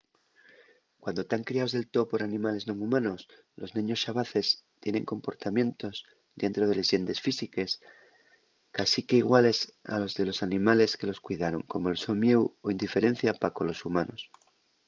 [1.03, 3.21] cuando tán criaos del too por animales non humanos
[3.61, 4.47] los neños xabaces
[4.83, 5.95] tienen comportamientos
[6.41, 7.71] dientro de les llendes físiques
[8.77, 9.57] cásique iguales
[9.93, 13.79] a los de los animales que los cuidaron como’l so mieu o indiferencia pa colos
[13.87, 14.21] humanos